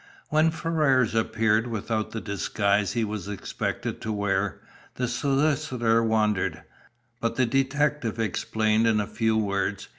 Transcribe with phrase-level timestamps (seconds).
[0.29, 4.59] When Ferrars appeared without the disguise he was expected to wear,
[4.95, 6.63] the solicitor wondered.
[7.19, 9.89] But the detective explained in a few words.